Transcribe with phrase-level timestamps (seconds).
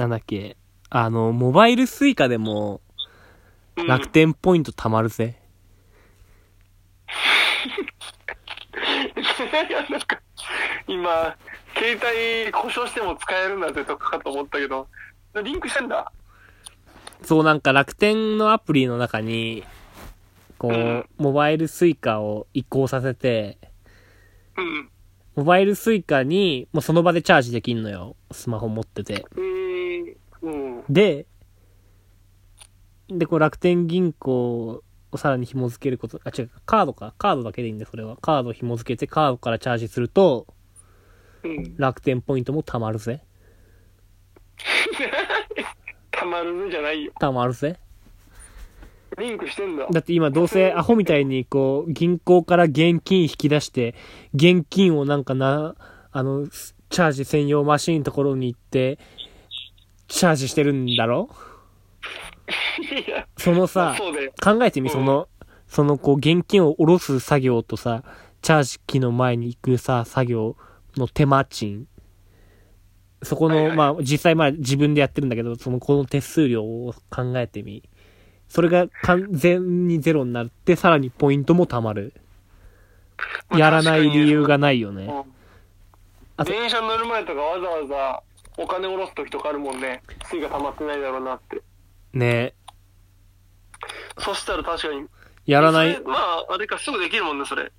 [0.00, 0.56] なんだっけ、
[0.88, 2.80] あの、モバイルスイカでも
[3.76, 5.38] うん楽天ポイント貯まるぜ。
[9.68, 10.18] いや、なんか、
[10.86, 11.36] 今、
[11.76, 14.88] 携帯故障しても使えるんだぜとかかと思ったけど、
[15.44, 16.10] リンクしてんだ。
[17.22, 19.64] そう、なんか楽天のアプリの中に、
[20.56, 23.58] こう、うんモバイルスイカを移行させて、
[24.56, 24.88] うん。
[25.36, 28.16] モバイルスイカに、もうその場でチャージできんのよ。
[28.32, 29.12] スマホ持ってて。
[29.12, 29.59] えー、うん。
[30.88, 31.26] で、
[33.08, 34.82] で、こう楽天銀行
[35.12, 37.14] をさらに紐付けること、あ、違う、カードか。
[37.18, 38.16] カードだけでいいんだよ、それは。
[38.16, 40.46] カード紐付けて、カードからチャージすると、
[41.42, 41.76] うん。
[41.76, 43.22] 楽天ポイントも貯まるぜ。
[46.10, 47.12] たまるねじゃないよ。
[47.20, 47.78] 貯まるぜ。
[49.18, 49.86] リンクしてんだ。
[49.90, 53.94] だって今どうせアホみたいにこう、銀行から現金引き出して、
[54.34, 55.74] 現金をなんかな、
[56.12, 58.98] あの、チャージ専用マシーンのところに行って、
[60.10, 61.30] チャージしてるんだろ？
[63.38, 63.96] そのさ。
[64.42, 65.28] 考えてみ、うんその、
[65.66, 68.02] そのこう、現金を下ろす作業とさ、
[68.42, 70.56] チャージ機の前に行くさ、作業
[70.96, 71.86] の手間賃。
[73.22, 77.88] そこの、はいはいまあ、実際まあ自分でやってるんだけど、その、この手数料を考えてみ。
[78.48, 82.14] それが完全にゼロになって、さらにポイントも貯まる。
[83.48, 85.06] まあやらない理由がないよね。
[86.44, 88.22] 電車乗る前とかわざわざ
[88.62, 90.02] お金下ろす時とかあるもんね。
[90.26, 91.62] Suica が溜まってないだろうなって。
[92.12, 92.54] ね
[94.18, 95.06] そしたら確かに。
[95.46, 96.06] やらないそれ。
[96.06, 97.72] まあ、あれか、すぐできるもんね、それ。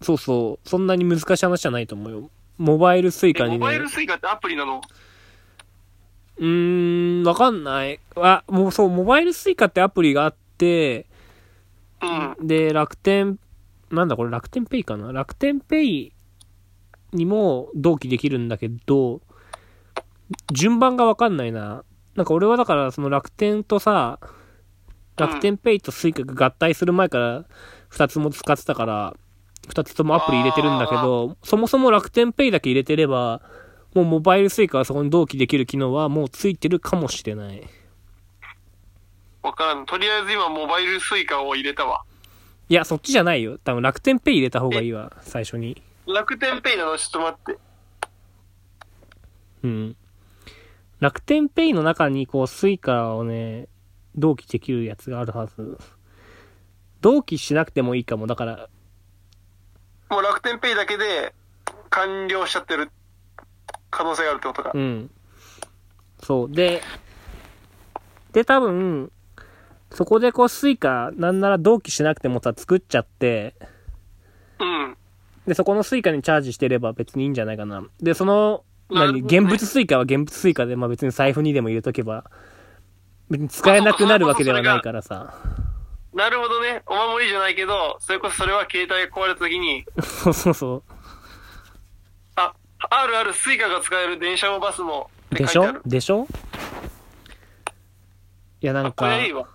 [0.00, 0.68] そうそう。
[0.68, 2.30] そんなに難しい話じゃないと思うよ。
[2.58, 3.88] モバイル Suica にねえモバイル。
[3.88, 4.80] Suica ってアプリなの？
[6.36, 7.98] うーん、わかんない。
[8.14, 11.06] あ、もうそう、モバイル Suica ってアプリがあって、
[12.00, 12.46] うん。
[12.46, 13.40] で、楽天、
[13.90, 15.10] なんだこれ楽天ペイかな？
[15.10, 16.12] 楽天ペイ
[17.12, 19.20] にも同期できるんだけど、
[20.52, 21.84] 順番がわかんないな。
[22.14, 24.18] なんか俺はだからその楽天とさ、
[25.16, 27.44] 楽天ペイと Suica が合体する前から
[27.88, 29.14] 二つも使ってたから、
[29.68, 33.42] 二つともアプリ入れてるんだけど、そもそも楽天ペイだけ入れてれば、
[33.94, 37.62] もうモバイル Suica がそこに同期できる機能はもうついてるかもしれない。
[39.42, 39.86] わからん。
[39.86, 42.02] とりあえず今、モバイル Suica を入れたわ。
[42.68, 43.58] いや、そっちじゃないよ。
[43.58, 45.82] 多分楽天ペイ入れた方がいいわ、最初に。
[46.06, 46.96] 楽天ペイなの？
[46.98, 47.58] ちょっと待って。
[49.64, 49.96] うん。
[51.00, 53.68] 楽天ペイの中にこう Suica をね、
[54.16, 55.78] 同期できるやつがあるはず。
[57.00, 58.26] 同期しなくてもいいかも。
[58.26, 58.68] だから、
[60.10, 61.34] もう楽天ペイだけで
[61.90, 62.90] 完了しちゃってる
[63.90, 64.78] 可能性があるってことかう。
[64.78, 65.10] ん。
[66.22, 66.50] そう。
[66.50, 66.82] で、
[68.32, 69.12] で多分、
[69.90, 73.54] そこでこう Suica、なんなら同期しなくてもさ、作っちゃって、
[74.58, 74.96] うん。
[75.46, 77.84] で、そこの Suica にチャージしてれば別にいいんじゃないかな。
[78.00, 82.30] で、その、何、ね現物 Suica は現物 Suica で、まあ別に財布にでも入れとけば、
[83.30, 85.34] 別に使えなくなるわけではないからさ。
[86.14, 86.82] なるほどね。
[86.86, 90.82] お守りじゃないけど、それこそそれは携帯が壊れた時に、そうそうそ
[92.36, 92.54] あ、
[92.90, 95.80] あるある Suica が使える電車もバスもでしょ？
[95.84, 96.26] でしょ？
[98.60, 99.46] いや、なんかれいい、わ。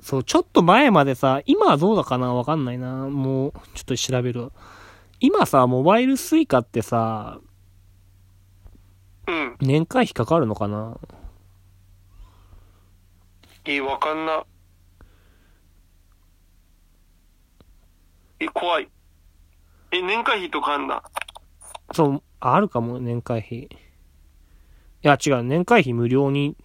[0.00, 3.08] そう、ちょっと前までさ、今はどうだかなわかんないな。
[3.08, 4.50] もう、ちょっと調べるわ。
[5.20, 7.40] 今さ、モバイル Suica ってさ、
[9.28, 9.56] うん。
[9.60, 10.98] 年会費かかるのかな？
[13.64, 14.44] いい、わかんな。
[18.40, 18.88] え、怖い。
[19.92, 21.04] え、年会費とかあんだ？
[21.92, 23.58] そう、あるかも、年会費。
[23.58, 23.68] い
[25.02, 26.64] や、違う、年会費無料に、っ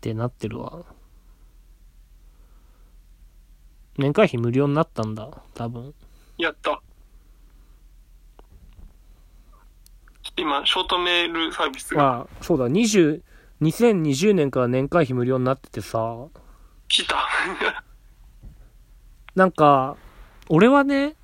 [0.00, 0.84] てなってるわ。
[3.98, 5.94] 年会費無料になったんだ、多分。
[6.38, 6.80] やった。
[10.42, 13.22] 今、ショートメールサービスがあ、そうだ、20、
[13.62, 16.26] 2020年から年会費無料になっててさ、
[16.88, 17.28] 来た。
[19.36, 19.96] なんか、
[20.48, 21.14] 俺はね、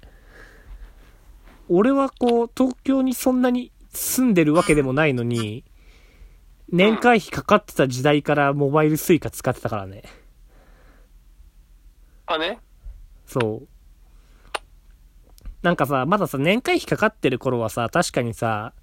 [1.68, 5.64] 俺はこう、東京にそんなに住んでるわけでもないのに、
[6.70, 10.04] 年会費かかってた時代からモバイルスイカ使ってたからね。
[12.26, 12.60] あね。
[13.26, 13.68] そう。
[15.62, 18.74] なんかさ、まださ、年会費かかってる頃はさ、確かにさ、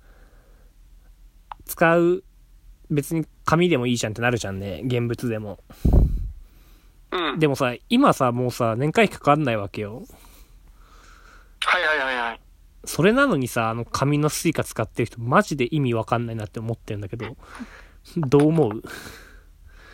[1.66, 2.24] 使う、
[2.90, 5.60] 別に紙でもいいじゃんってなるじゃんね、現物でも。
[7.12, 7.40] うん。
[7.40, 10.04] でもさ、今さ、もうさ、年会費かかんないわけよ。
[11.66, 12.40] はいはいはいはい。
[12.86, 17.36] それなのにさ、あの紙の Suica 使ってる人、マジで意味わかんないなって思ってるんだけど、
[18.18, 18.82] どう思う？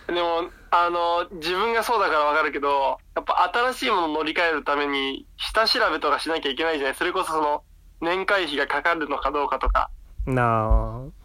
[0.07, 7.63] でも、あの、自分がそうだからわかるけど、やっぱ新しいもの乗り換えるために、下調べとかしなきゃいけないじゃないそれこそその、
[8.01, 9.89] 年会費がかかるのかどうかとか。
[10.25, 11.20] なあ。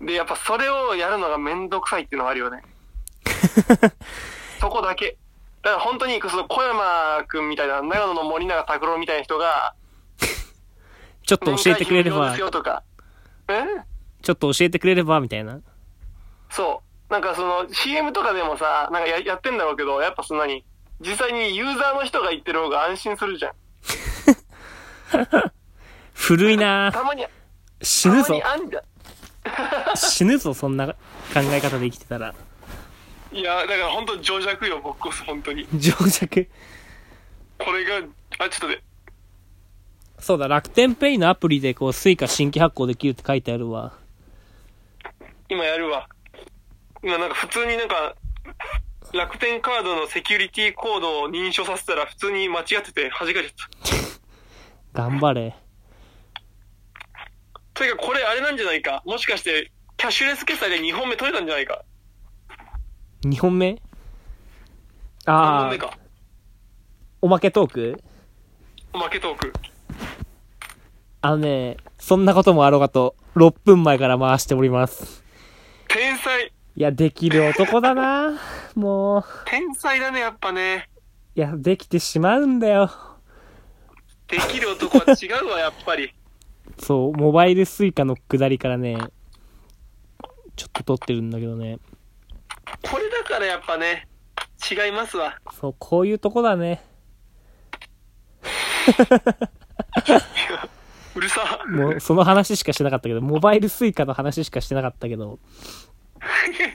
[0.00, 2.62] で、やっぱそれをやるのがめんどくさいっていうのがあるよね。
[4.60, 5.16] そこだけ。
[5.62, 9.74] だから本当に、その小山くんみたいな、長野の森永拓郎みたいな人が、
[11.26, 12.50] ちょっと教えてくれればちょっ
[14.36, 15.60] と教えてくれれば、みたいな。
[16.50, 17.12] そう。
[17.12, 20.64] なんかその CM とかでもさ、なんかややってんだろうけど、やっぱそんなに、
[21.00, 23.52] 実際にユーザーの人が言ってる方が安心するじゃん。
[26.14, 27.26] 古いなたまに、
[27.82, 28.42] 死ぬぞたまに。
[28.42, 28.82] あんじゃん。
[29.94, 30.94] 死ぬぞ、そんな考
[31.36, 32.34] え方で生きてたら。
[33.32, 35.66] いや、だから本当情弱よ、僕こそ本当に。
[35.74, 36.48] 情弱？
[37.58, 38.06] これが、
[38.38, 38.82] あ、ちょっとね、
[40.18, 43.92] そうだ、楽天ペイのアプリでこう、スイカ新規発行できるって書いてあるわ。
[45.48, 46.08] 今やるわ。
[47.02, 48.14] 今なんか普通になんか、
[49.12, 53.52] 楽天カードのセキュリティコードを認証させたら普通に間違ってて弾かれちゃっ
[54.92, 55.00] た。
[55.02, 55.54] 頑張れ。
[57.76, 59.02] というかこれあれなんじゃないか？
[59.04, 61.84] もしかして、キャッシュレス決済で2本目取れたんじゃないか
[63.24, 63.78] ？2本目 ?3
[65.26, 65.98] ああ、本目か。
[67.20, 68.02] おまけトーク？
[68.92, 69.52] おまけトーク。
[71.20, 75.24] あのね、そんなこともあろうかと、6分前から回しております。
[75.88, 78.38] 天才いや、できる男だな
[78.74, 79.24] もう。
[79.46, 80.88] 天才だね、やっぱね。
[81.34, 82.90] いや、できてしまうんだよ。
[84.28, 86.14] できる男は違うわ、やっぱり。
[86.78, 88.98] そう、モバイルスイカの下りからね、
[90.56, 91.78] ちょっと撮ってるんだけどね。
[92.82, 94.08] これだからやっぱね、
[94.70, 95.38] 違いますわ。
[95.58, 96.84] そう、こういうとこだね。
[101.14, 101.64] うるさ。
[101.68, 105.38] もう、その話しかしてなかったけど、モバイルスイカの話しかしてなかったけど、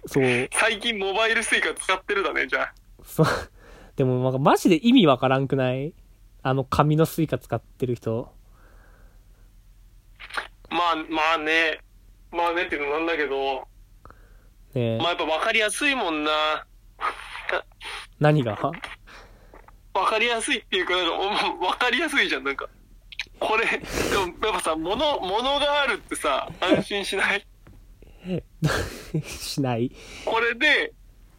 [0.08, 2.74] そう、最近モバイルスイカ使ってるだね、じゃあ。
[3.04, 3.28] そう、
[3.96, 5.94] でもマジで意味わからんくない？
[6.44, 8.34] あの紙のスイカ使ってる人。
[10.72, 11.80] まあ、まあね。
[12.32, 13.68] まあねっていうのなんだけど、
[14.74, 16.32] ねえまあやっぱ分かりやすいもんな。
[18.20, 18.56] 何が？
[19.94, 22.70] 分かりやすいっていうか、なんか、お 分かりやすいじゃん、なんか。
[23.40, 23.78] これ、で
[24.18, 27.46] もやっぱさ、物、物があるってさ、安心しない？
[29.28, 29.92] しない？
[30.26, 30.94] これで、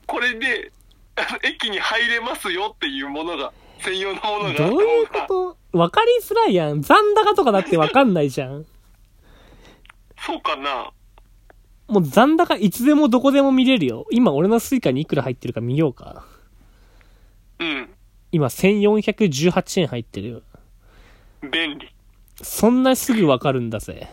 [0.07, 0.73] これで、
[1.43, 5.79] 駅に入れますよっていうものが、専用のものがどういうこと？
[5.79, 6.83] わかりづらいやん。
[6.83, 8.67] 残高とかだってわかんないじゃん。
[10.25, 10.93] そうかな
[11.89, 14.07] もう残高いつでもどこでも見れるよ。
[14.11, 16.25] 今俺のスイカにいくら入ってるか見ようか。
[17.59, 17.91] うん。
[18.31, 20.43] 今1418円入ってるよ。
[21.43, 21.93] 便利。
[22.41, 24.09] そんなすぐわかるんだぜ。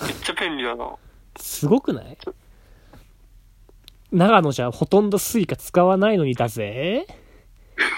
[0.00, 0.94] めっちゃ便利だな。
[1.36, 2.18] すごくない？
[4.12, 7.06] 長野じゃほとんどスイカ使わないのにだぜ。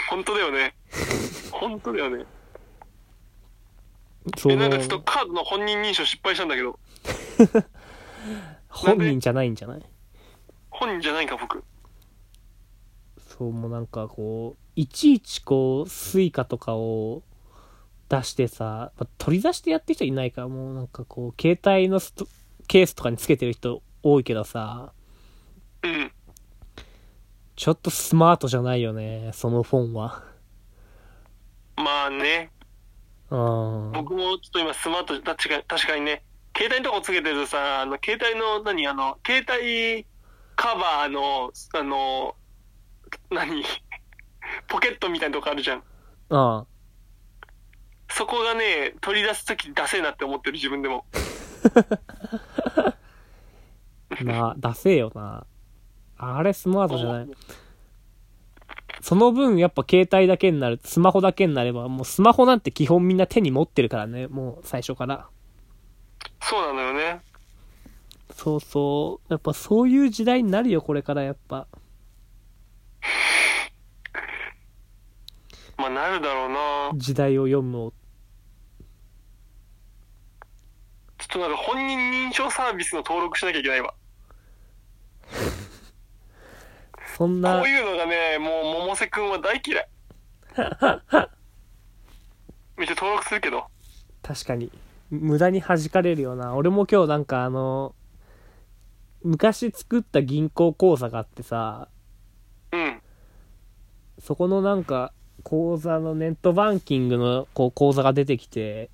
[0.08, 0.74] 本当だよね。
[1.50, 2.24] 本当だよね。
[4.26, 6.78] え、そのなんかちょっとカードの本人認証失敗したんだけど、
[8.68, 9.82] 本人じゃないんじゃない？
[10.70, 11.62] 本人じゃないんか、僕。
[13.18, 17.22] そう、もうなんかこう、いちいちこう、スイカとかを
[18.08, 22.26] 出してさ、まあ取り出してやってる人いないから、もうなんかこう、携帯のスト
[22.66, 24.92] ケースとかにつけてる人多いけどさ、
[25.82, 26.12] うん。
[27.56, 30.24] ちょっとスマートじゃないよね、そのフォンは。
[31.76, 32.50] まあね。
[33.30, 33.92] うん。
[33.92, 36.22] 僕もちょっと今スマート、確かに、確かにね、
[36.56, 40.06] 携帯のとこつけてるとさ、あの、携帯の、何、あの、携帯
[40.56, 42.36] カバーの、あの、
[43.30, 43.64] 何？
[44.68, 45.82] ポケットみたいなとこあるじゃん。
[46.30, 46.64] あ
[48.10, 51.04] そこがね、取り出すときダセえなって思ってる自分でも。
[54.10, 55.46] あ、 なあ、ダセえよな。
[56.16, 57.26] あれスマートじゃない。
[59.04, 65.28] その分やっぱ携帯だけになる、スマホだけになれば、もうスマホなんて基本みんな手に持ってるからね、もう最初から。
[66.40, 67.20] そうなのよね。
[68.34, 69.30] そうそう。
[69.30, 71.66] やっぱそういう時代になるよ、これからやっぱ。
[75.76, 76.48] まあなるだろう
[76.94, 76.98] な。
[76.98, 77.92] 時代を読むを。
[81.18, 83.92] ちょっとなんか本人認証サービスの登録しなきゃいけないわ。
[87.18, 88.16] そんなこう、いうのがね、
[88.94, 89.88] もう百瀬くんは大嫌い。
[92.76, 93.66] めっちゃ登録するけど。
[94.22, 94.70] 確かに、
[95.10, 96.54] 無駄に弾かれるよな。
[96.54, 97.96] 俺も今日なんかあの、
[99.24, 101.88] 昔作った銀行口座があってさ、
[102.72, 103.02] うん。
[104.20, 108.90] そこのなんか、口座のネットバンキングのこう口座が出てきて、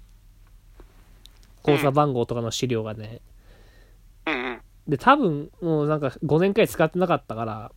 [1.63, 3.21] 口座番号とかの資料がね。
[4.27, 4.63] うんうん。
[4.89, 7.73] で、多分、もうなんか5年くらい使ってなかったから、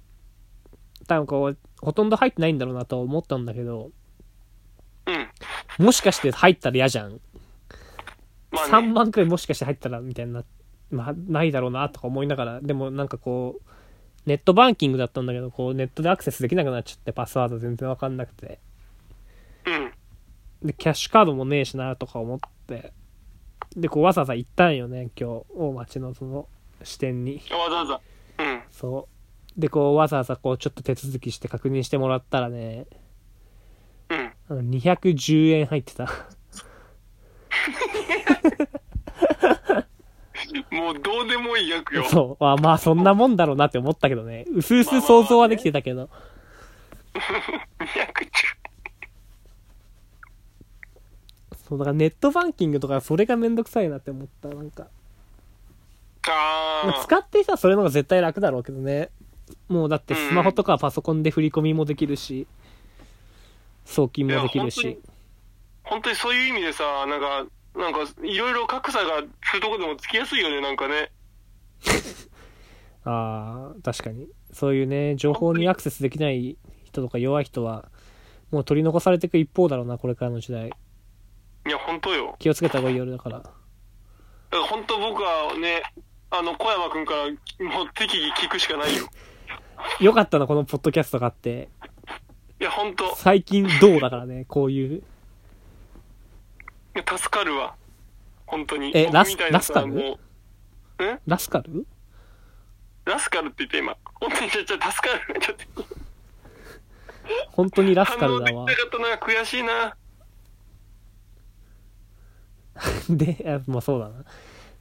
[1.07, 3.91] 多分こう、ほとんど入ってないんだろうなと思ったんだけど、
[5.05, 5.11] う
[5.81, 5.85] ん。
[5.85, 7.19] もしかして入ったら嫌じゃん？
[8.51, 8.93] まあ3ね。
[8.93, 10.43] 万くらいもしかして入ったらみたいな、
[10.91, 13.69] まあ、ないだろうなとか思いながら、でもなんかこう、
[14.25, 18.59] ネットバンキングだったんだけど、こう、ネットでアクセスできなくなっちゃって、パスワード全然わかんなくて。
[19.65, 19.91] うん。
[20.67, 22.93] で、キャッシュカードもねえしなとか思って。
[23.75, 26.47] で、こう、わざわざ行ったんよね、今日、大町のその、
[26.83, 27.41] 支店に。
[27.51, 28.01] わざわざ。
[28.39, 28.61] うん。
[28.71, 29.12] そう。
[29.57, 32.85] で、こう、わざわざこう、ちょっと手続きして確認してもらったらね、
[34.09, 34.33] うん。
[34.49, 36.05] あの210円入ってた。
[40.71, 42.03] もうどうでもいい役よ。
[42.05, 42.43] そう。
[42.43, 44.45] あまあ、そんなもんだろうなって思ったけどね。
[44.53, 46.09] うすうす想像はできてたけど。
[47.13, 48.63] 210
[51.69, 54.49] そう、だからネットバンキングとかそれがめんどくさいなって思った。
[54.49, 54.87] なんか。
[56.25, 59.09] まああ使ってさ、それの方が絶対楽だろうけどね。
[59.67, 62.47] もうだってスマホとかパソコンで振り込みもできるし、
[63.85, 64.99] 送金もできるし。
[65.83, 67.45] 本当にそういう意味でさ、なんか、
[67.75, 71.11] なんか、いろいろ格差がするとこでもつきやすいよね、なんかね。
[73.03, 74.27] ああ、確かに。
[74.51, 77.89] そういうね、情報にアクセスできない人とか弱い人は、
[78.51, 80.69] もう取り残されていく一方だろうな、これからの時代。
[80.69, 82.35] いや、本当よ。
[82.39, 83.39] 気をつけた方がいいよ、だから。
[83.39, 83.53] だか
[84.51, 85.81] ら本当僕はね、
[86.29, 87.25] あの、小山くんから、
[87.67, 89.05] もう適宜聞くしかないよ。
[89.99, 91.69] よかったな、このポッドキャストがあって。
[92.59, 95.03] いや、本当い最近どうだからね、こういう。
[96.93, 97.75] や助かるわ。
[98.45, 98.91] 本当に。
[98.95, 99.87] えラスラスカル？
[99.87, 100.19] も
[100.99, 101.85] う、んラスカル？
[103.05, 103.97] ラスカルって言って今。
[104.15, 105.39] 本当にちょ、ちょ、助かる。
[105.39, 105.85] ちょっと、
[107.51, 108.73] 本当にラスカルだわな。
[108.75, 109.17] かったな。
[109.17, 109.95] 悔しいな。
[113.09, 114.23] で、あまあそうだな。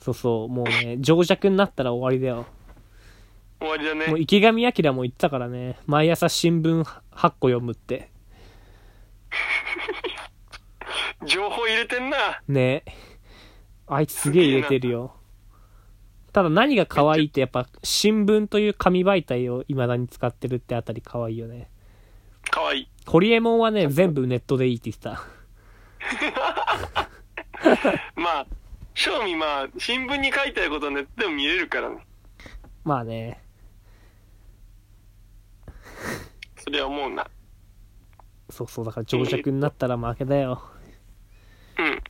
[0.01, 2.47] そうそう、もうね、情弱になったら終わりだよ。
[3.63, 4.07] 終わりだね。
[4.09, 8.11] もう池上彰も言ってたからね、毎朝新聞8個読むって。
[11.25, 12.43] 情報入れてんな。
[12.49, 12.85] ね
[13.87, 15.15] あいつすげえ入れてるよ。
[16.33, 21.69] ただ何が可愛いってやっぱ新聞という紙媒体を未だに使ってるってあたり可愛いよね。
[22.51, 22.89] かわいい。
[23.07, 25.23] ホリエモンはね、全部ネットでいいって言ってた。
[28.17, 28.47] まあ、
[28.95, 32.07] 正味まあ、新聞に書いてあることはネットでも見れるからね。
[32.85, 33.42] まあね、
[36.63, 37.27] それは思うな。
[38.49, 40.63] そうそうだから情弱になったら負けだよ。
[41.77, 42.01] うん。